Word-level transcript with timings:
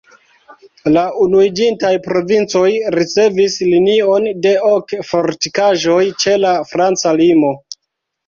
La 0.93 1.01
Unuiĝintaj 1.23 1.91
Provincoj 2.05 2.69
ricevis 2.95 3.57
linion 3.73 4.25
de 4.47 4.55
ok 4.71 4.95
fortikaĵoj 5.11 6.01
ĉe 6.25 6.35
la 6.47 6.57
franca 6.73 7.13
limo. 7.21 7.53